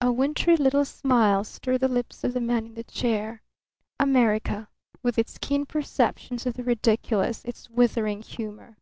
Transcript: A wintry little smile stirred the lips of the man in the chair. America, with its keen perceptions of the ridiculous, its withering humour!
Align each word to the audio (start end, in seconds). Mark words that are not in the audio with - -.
A 0.00 0.12
wintry 0.12 0.56
little 0.56 0.84
smile 0.84 1.42
stirred 1.42 1.80
the 1.80 1.88
lips 1.88 2.22
of 2.22 2.32
the 2.32 2.40
man 2.40 2.64
in 2.66 2.74
the 2.74 2.84
chair. 2.84 3.42
America, 3.98 4.68
with 5.02 5.18
its 5.18 5.36
keen 5.36 5.66
perceptions 5.66 6.46
of 6.46 6.54
the 6.54 6.62
ridiculous, 6.62 7.44
its 7.44 7.68
withering 7.68 8.22
humour! 8.22 8.76